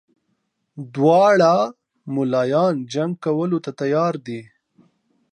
[0.95, 1.53] دواړه
[2.15, 4.41] ملایان جنګ کولو ته تیار دي.